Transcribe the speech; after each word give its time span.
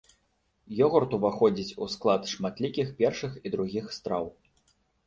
Ёгурт 0.85 1.11
уваходзіць 1.17 1.77
у 1.83 1.91
склад 1.97 2.27
шматлікіх 2.35 2.87
першых 3.05 3.41
і 3.45 3.57
другіх 3.59 3.85
страў. 4.01 4.25